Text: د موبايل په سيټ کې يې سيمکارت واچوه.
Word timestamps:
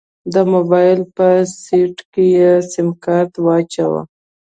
د 0.33 0.35
موبايل 0.53 0.99
په 1.15 1.27
سيټ 1.63 1.95
کې 2.13 2.25
يې 2.37 2.51
سيمکارت 2.73 3.33
واچوه. 3.45 4.01